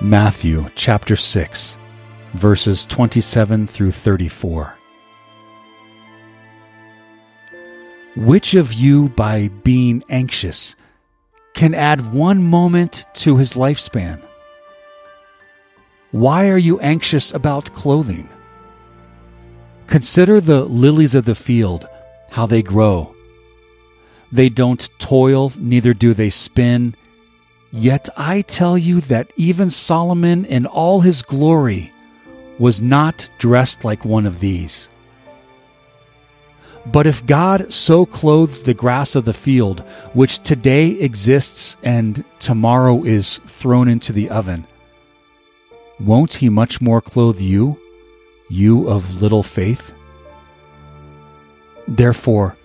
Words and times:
Matthew 0.00 0.70
chapter 0.76 1.16
6, 1.16 1.76
verses 2.34 2.86
27 2.86 3.66
through 3.66 3.90
34. 3.90 4.76
Which 8.14 8.54
of 8.54 8.72
you, 8.72 9.08
by 9.08 9.48
being 9.48 10.04
anxious, 10.08 10.76
can 11.54 11.74
add 11.74 12.12
one 12.12 12.44
moment 12.44 13.06
to 13.14 13.38
his 13.38 13.54
lifespan? 13.54 14.22
Why 16.12 16.48
are 16.48 16.56
you 16.56 16.78
anxious 16.78 17.34
about 17.34 17.72
clothing? 17.72 18.28
Consider 19.88 20.40
the 20.40 20.64
lilies 20.64 21.16
of 21.16 21.24
the 21.24 21.34
field, 21.34 21.88
how 22.30 22.46
they 22.46 22.62
grow. 22.62 23.16
They 24.30 24.48
don't 24.48 24.88
toil, 25.00 25.52
neither 25.58 25.92
do 25.92 26.14
they 26.14 26.30
spin. 26.30 26.94
Yet 27.70 28.08
I 28.16 28.42
tell 28.42 28.78
you 28.78 29.00
that 29.02 29.32
even 29.36 29.70
Solomon 29.70 30.44
in 30.44 30.66
all 30.66 31.00
his 31.00 31.22
glory 31.22 31.92
was 32.58 32.80
not 32.82 33.28
dressed 33.38 33.84
like 33.84 34.04
one 34.04 34.26
of 34.26 34.40
these. 34.40 34.90
But 36.86 37.06
if 37.06 37.26
God 37.26 37.72
so 37.72 38.06
clothes 38.06 38.62
the 38.62 38.72
grass 38.72 39.14
of 39.14 39.26
the 39.26 39.34
field, 39.34 39.80
which 40.14 40.38
today 40.38 40.88
exists 40.88 41.76
and 41.82 42.24
tomorrow 42.38 43.04
is 43.04 43.38
thrown 43.38 43.88
into 43.88 44.12
the 44.12 44.30
oven, 44.30 44.66
won't 46.00 46.34
He 46.34 46.48
much 46.48 46.80
more 46.80 47.00
clothe 47.02 47.40
you, 47.40 47.78
you 48.48 48.88
of 48.88 49.20
little 49.20 49.42
faith? 49.42 49.92
Therefore, 51.86 52.56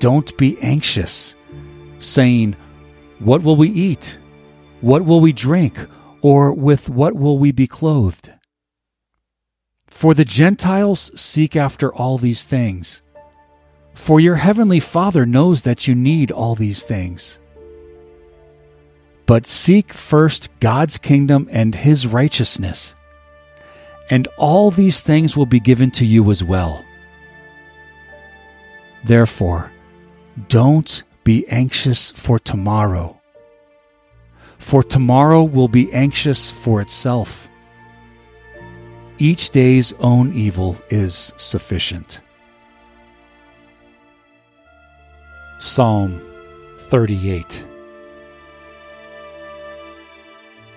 don't 0.00 0.36
be 0.36 0.58
anxious, 0.60 1.36
saying, 1.98 2.56
What 3.20 3.42
will 3.42 3.56
we 3.56 3.70
eat? 3.70 4.18
What 4.80 5.04
will 5.04 5.20
we 5.20 5.32
drink? 5.32 5.86
Or 6.22 6.52
with 6.52 6.88
what 6.88 7.14
will 7.14 7.38
we 7.38 7.52
be 7.52 7.66
clothed? 7.66 8.32
For 9.86 10.14
the 10.14 10.24
Gentiles 10.24 11.10
seek 11.18 11.56
after 11.56 11.94
all 11.94 12.18
these 12.18 12.44
things 12.44 13.02
for 13.96 14.20
your 14.20 14.36
heavenly 14.36 14.78
Father 14.78 15.24
knows 15.24 15.62
that 15.62 15.88
you 15.88 15.94
need 15.94 16.30
all 16.30 16.54
these 16.54 16.84
things. 16.84 17.40
But 19.24 19.46
seek 19.46 19.92
first 19.92 20.48
God's 20.60 20.98
kingdom 20.98 21.48
and 21.50 21.74
his 21.74 22.06
righteousness, 22.06 22.94
and 24.08 24.28
all 24.36 24.70
these 24.70 25.00
things 25.00 25.36
will 25.36 25.46
be 25.46 25.58
given 25.58 25.90
to 25.92 26.06
you 26.06 26.30
as 26.30 26.44
well. 26.44 26.84
Therefore, 29.02 29.72
don't 30.48 31.02
be 31.24 31.48
anxious 31.48 32.12
for 32.12 32.38
tomorrow, 32.38 33.20
for 34.58 34.82
tomorrow 34.82 35.42
will 35.42 35.68
be 35.68 35.92
anxious 35.92 36.50
for 36.50 36.80
itself. 36.80 37.48
Each 39.18 39.50
day's 39.50 39.92
own 39.94 40.32
evil 40.34 40.76
is 40.90 41.32
sufficient. 41.36 42.20
Psalm 45.58 46.20
38 46.90 47.64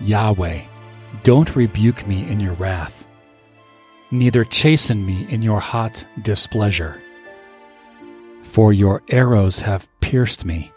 Yahweh, 0.01 0.61
don't 1.23 1.55
rebuke 1.55 2.07
me 2.07 2.29
in 2.29 2.39
your 2.39 2.53
wrath, 2.53 3.05
neither 4.11 4.45
chasten 4.45 5.05
me 5.05 5.27
in 5.29 5.41
your 5.41 5.59
hot 5.59 6.05
displeasure. 6.21 7.01
For 8.43 8.71
your 8.71 9.03
arrows 9.09 9.59
have 9.59 9.89
pierced 9.99 10.45
me, 10.45 10.71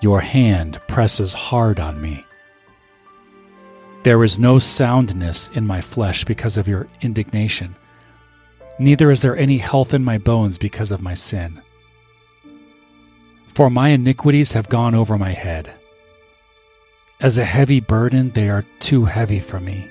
your 0.00 0.20
hand 0.20 0.80
presses 0.88 1.32
hard 1.32 1.80
on 1.80 2.00
me. 2.00 2.24
There 4.02 4.22
is 4.22 4.38
no 4.38 4.58
soundness 4.58 5.48
in 5.48 5.66
my 5.66 5.80
flesh 5.80 6.24
because 6.24 6.56
of 6.56 6.68
your 6.68 6.86
indignation, 7.00 7.74
neither 8.78 9.10
is 9.10 9.22
there 9.22 9.36
any 9.36 9.58
health 9.58 9.94
in 9.94 10.04
my 10.04 10.18
bones 10.18 10.58
because 10.58 10.92
of 10.92 11.02
my 11.02 11.14
sin. 11.14 11.60
For 13.54 13.70
my 13.70 13.88
iniquities 13.88 14.52
have 14.52 14.68
gone 14.68 14.94
over 14.94 15.16
my 15.16 15.30
head. 15.30 15.72
As 17.20 17.38
a 17.38 17.44
heavy 17.44 17.80
burden, 17.80 18.30
they 18.32 18.50
are 18.50 18.62
too 18.80 19.06
heavy 19.06 19.40
for 19.40 19.58
me. 19.58 19.90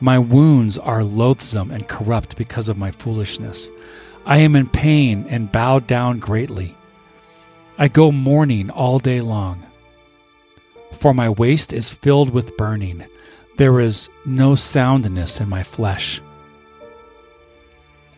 My 0.00 0.18
wounds 0.18 0.78
are 0.78 1.04
loathsome 1.04 1.70
and 1.70 1.86
corrupt 1.86 2.36
because 2.36 2.68
of 2.68 2.76
my 2.76 2.90
foolishness. 2.90 3.70
I 4.26 4.38
am 4.38 4.56
in 4.56 4.66
pain 4.66 5.26
and 5.28 5.52
bowed 5.52 5.86
down 5.86 6.18
greatly. 6.18 6.76
I 7.80 7.88
go 7.88 8.12
mourning 8.12 8.68
all 8.68 8.98
day 8.98 9.22
long. 9.22 9.66
For 10.92 11.14
my 11.14 11.30
waist 11.30 11.72
is 11.72 11.88
filled 11.88 12.28
with 12.28 12.58
burning. 12.58 13.06
There 13.56 13.80
is 13.80 14.10
no 14.26 14.54
soundness 14.54 15.40
in 15.40 15.48
my 15.48 15.62
flesh. 15.62 16.20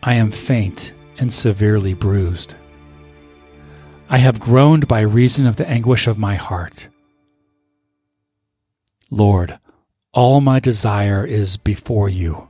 I 0.03 0.15
am 0.15 0.31
faint 0.31 0.91
and 1.17 1.33
severely 1.33 1.93
bruised. 1.93 2.55
I 4.09 4.17
have 4.17 4.41
groaned 4.41 4.89
by 4.89 4.99
reason 4.99 5.47
of 5.47 5.55
the 5.55 5.69
anguish 5.69 6.07
of 6.07 6.19
my 6.19 6.35
heart. 6.35 6.89
Lord, 9.09 9.59
all 10.11 10.41
my 10.41 10.59
desire 10.59 11.25
is 11.25 11.55
before 11.55 12.09
you. 12.09 12.49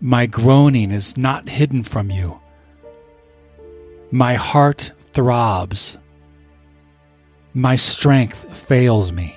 My 0.00 0.26
groaning 0.26 0.90
is 0.90 1.16
not 1.16 1.48
hidden 1.48 1.84
from 1.84 2.10
you. 2.10 2.40
My 4.10 4.34
heart 4.34 4.90
throbs. 5.16 5.96
My 7.54 7.74
strength 7.74 8.54
fails 8.54 9.12
me. 9.12 9.34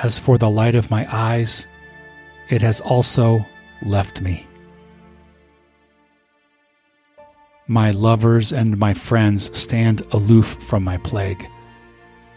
As 0.00 0.16
for 0.16 0.38
the 0.38 0.48
light 0.48 0.76
of 0.76 0.92
my 0.92 1.08
eyes, 1.12 1.66
it 2.50 2.62
has 2.62 2.80
also 2.80 3.44
left 3.82 4.20
me. 4.20 4.46
My 7.66 7.90
lovers 7.90 8.52
and 8.52 8.78
my 8.78 8.94
friends 8.94 9.50
stand 9.58 10.06
aloof 10.12 10.56
from 10.62 10.84
my 10.84 10.98
plague. 10.98 11.44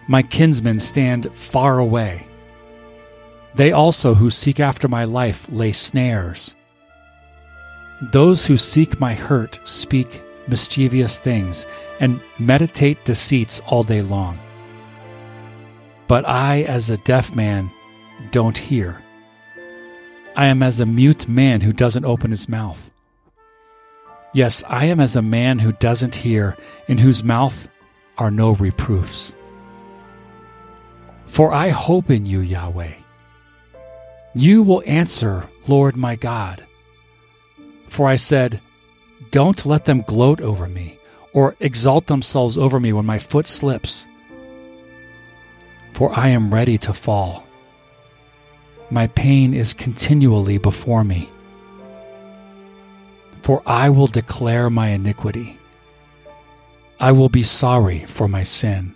My 0.08 0.24
kinsmen 0.24 0.80
stand 0.80 1.32
far 1.36 1.78
away. 1.78 2.26
They 3.54 3.74
also 3.74 4.16
who 4.16 4.32
seek 4.32 4.60
after 4.60 4.88
my 4.88 5.04
life 5.04 5.46
lay 5.52 5.72
snares. 5.72 6.56
Those 8.12 8.48
who 8.48 8.58
seek 8.58 9.00
my 9.00 9.14
hurt 9.14 9.60
speak 9.66 10.24
mischievous 10.48 11.18
things 11.18 11.66
and 12.00 12.22
meditate 12.40 13.04
deceits 13.06 13.60
all 13.68 13.84
day 13.84 14.02
long. 14.02 14.40
But 16.08 16.28
I, 16.28 16.62
as 16.64 16.90
a 16.90 16.98
deaf 16.98 17.36
man, 17.36 17.72
don't 18.32 18.58
hear. 18.58 19.02
I 20.36 20.48
am 20.48 20.64
as 20.64 20.80
a 20.80 20.86
mute 20.86 21.28
man 21.28 21.62
who 21.62 21.74
doesn't 21.74 22.06
open 22.06 22.32
his 22.32 22.48
mouth. 22.48 22.92
Yes, 24.34 24.64
I 24.68 24.86
am 24.86 25.00
as 25.00 25.16
a 25.16 25.22
man 25.22 25.60
who 25.60 25.72
doesn't 25.72 26.16
hear, 26.16 26.56
in 26.88 27.00
whose 27.00 27.24
mouth 27.24 27.68
are 28.18 28.32
no 28.32 28.52
reproofs. 28.52 29.34
For 31.26 31.52
I 31.52 31.70
hope 31.70 32.10
in 32.10 32.26
you, 32.26 32.40
Yahweh. 32.40 32.94
You 34.36 34.64
will 34.64 34.84
answer, 34.86 35.50
Lord 35.68 35.98
my 35.98 36.16
God. 36.16 36.66
For 37.90 38.08
I 38.08 38.16
said, 38.16 38.62
Don't 39.32 39.66
let 39.66 39.86
them 39.86 40.02
gloat 40.02 40.42
over 40.42 40.68
me, 40.68 41.00
or 41.34 41.56
exalt 41.60 42.08
themselves 42.08 42.58
over 42.58 42.80
me 42.80 42.94
when 42.94 43.06
my 43.06 43.20
foot 43.20 43.48
slips. 43.48 44.08
For 45.94 46.18
I 46.18 46.30
am 46.30 46.54
ready 46.54 46.78
to 46.80 46.94
fall. 46.94 47.46
My 48.90 49.08
pain 49.08 49.54
is 49.54 49.74
continually 49.74 50.58
before 50.58 51.04
me 51.04 51.30
for 53.48 53.64
I 53.66 53.90
will 53.90 54.08
declare 54.08 54.70
my 54.70 54.90
iniquity. 54.90 55.58
I 57.00 57.14
will 57.14 57.30
be 57.30 57.44
sorry 57.44 58.00
for 58.00 58.28
my 58.28 58.44
sin. 58.44 58.94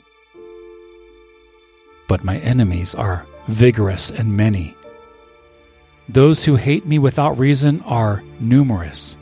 But 2.09 2.25
my 2.25 2.37
enemies 2.39 2.93
are 2.93 3.25
vigorous 3.47 4.11
and 4.11 4.35
many. 4.35 4.75
Those 6.09 6.43
who 6.43 6.57
hate 6.57 6.85
me 6.85 6.99
without 6.99 7.39
reason 7.39 7.79
are 7.83 8.23
numerous. 8.41 9.15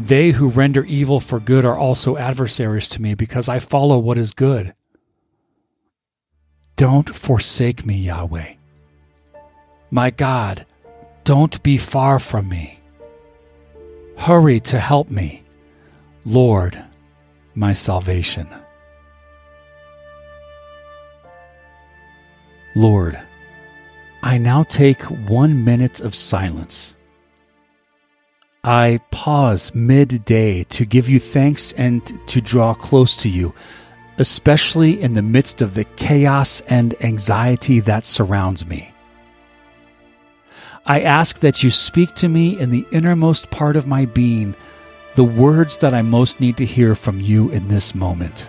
They 0.00 0.30
who 0.30 0.48
render 0.48 0.82
evil 0.84 1.20
for 1.20 1.38
good 1.38 1.66
are 1.66 1.76
also 1.76 2.16
adversaries 2.16 2.88
to 2.88 3.02
me 3.02 3.14
because 3.14 3.50
I 3.50 3.58
follow 3.58 3.98
what 3.98 4.16
is 4.16 4.32
good. 4.32 4.74
don't 6.76 7.14
forsake 7.14 7.84
me, 7.84 7.96
Yahweh. 7.96 8.54
My 9.90 10.10
God, 10.10 10.64
don't 11.24 11.62
be 11.62 11.76
far 11.76 12.18
from 12.18 12.48
me. 12.48 12.80
Hurry 14.16 14.58
to 14.60 14.80
help 14.80 15.10
me, 15.10 15.42
Lord, 16.24 16.82
my 17.54 17.74
salvation. 17.74 18.48
Lord, 22.74 23.20
I 24.22 24.38
now 24.38 24.62
take 24.62 25.02
one 25.02 25.62
minute 25.62 26.00
of 26.00 26.14
silence. 26.14 26.96
I 28.62 29.00
pause 29.10 29.74
midday 29.74 30.64
to 30.64 30.84
give 30.84 31.08
you 31.08 31.18
thanks 31.18 31.72
and 31.72 32.02
to 32.28 32.42
draw 32.42 32.74
close 32.74 33.16
to 33.18 33.28
you, 33.28 33.54
especially 34.18 35.00
in 35.00 35.14
the 35.14 35.22
midst 35.22 35.62
of 35.62 35.72
the 35.72 35.84
chaos 35.84 36.60
and 36.62 36.94
anxiety 37.02 37.80
that 37.80 38.04
surrounds 38.04 38.66
me. 38.66 38.92
I 40.84 41.00
ask 41.00 41.40
that 41.40 41.62
you 41.62 41.70
speak 41.70 42.14
to 42.16 42.28
me 42.28 42.60
in 42.60 42.70
the 42.70 42.86
innermost 42.92 43.50
part 43.50 43.76
of 43.76 43.86
my 43.86 44.04
being 44.04 44.54
the 45.14 45.24
words 45.24 45.78
that 45.78 45.94
I 45.94 46.02
most 46.02 46.38
need 46.38 46.56
to 46.58 46.66
hear 46.66 46.94
from 46.94 47.18
you 47.18 47.50
in 47.50 47.68
this 47.68 47.94
moment. 47.94 48.48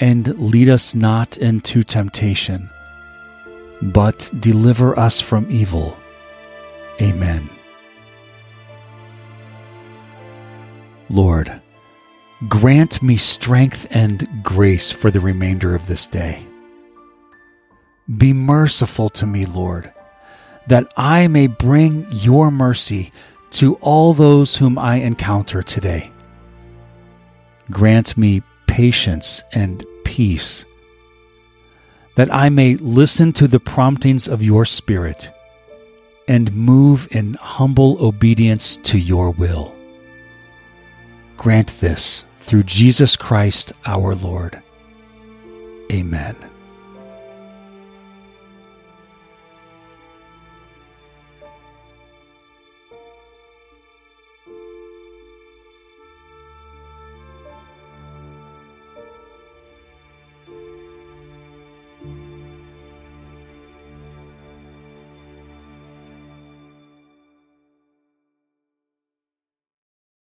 And 0.00 0.38
lead 0.38 0.68
us 0.68 0.94
not 0.94 1.36
into 1.38 1.82
temptation, 1.82 2.70
but 3.82 4.30
deliver 4.38 4.98
us 4.98 5.20
from 5.20 5.50
evil. 5.50 5.96
Amen. 7.00 7.50
Lord, 11.10 11.60
grant 12.48 13.02
me 13.02 13.16
strength 13.16 13.86
and 13.90 14.28
grace 14.42 14.92
for 14.92 15.10
the 15.10 15.20
remainder 15.20 15.74
of 15.74 15.86
this 15.86 16.06
day. 16.06 16.46
Be 18.16 18.32
merciful 18.32 19.10
to 19.10 19.26
me, 19.26 19.46
Lord, 19.46 19.92
that 20.66 20.92
I 20.96 21.28
may 21.28 21.46
bring 21.46 22.06
your 22.10 22.50
mercy 22.50 23.10
to 23.52 23.74
all 23.76 24.14
those 24.14 24.56
whom 24.56 24.78
I 24.78 24.96
encounter 24.96 25.62
today. 25.62 26.12
Grant 27.70 28.16
me 28.16 28.42
patience 28.68 29.42
and 29.52 29.84
peace, 30.04 30.64
that 32.14 32.32
I 32.32 32.48
may 32.48 32.74
listen 32.74 33.32
to 33.34 33.48
the 33.48 33.58
promptings 33.58 34.28
of 34.28 34.42
your 34.42 34.64
Spirit 34.64 35.30
and 36.28 36.52
move 36.52 37.08
in 37.10 37.34
humble 37.34 37.96
obedience 38.04 38.76
to 38.76 38.98
your 38.98 39.30
will. 39.30 39.74
Grant 41.36 41.68
this 41.80 42.24
through 42.38 42.64
Jesus 42.64 43.16
Christ 43.16 43.72
our 43.86 44.14
Lord. 44.14 44.62
Amen. 45.90 46.36